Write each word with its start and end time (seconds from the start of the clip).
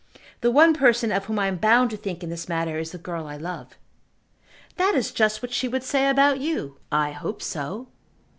The 0.39 0.49
one 0.49 0.73
person 0.73 1.11
of 1.11 1.25
whom 1.25 1.37
I 1.37 1.45
am 1.45 1.57
bound 1.57 1.91
to 1.91 1.95
think 1.95 2.23
in 2.23 2.31
this 2.31 2.49
matter 2.49 2.79
is 2.79 2.91
the 2.91 2.97
girl 2.97 3.27
I 3.27 3.37
love." 3.37 3.77
"That 4.77 4.95
is 4.95 5.11
just 5.11 5.43
what 5.43 5.53
she 5.53 5.67
would 5.67 5.83
say 5.83 6.09
about 6.09 6.39
you." 6.39 6.79
"I 6.91 7.11
hope 7.11 7.43
so." 7.43 7.87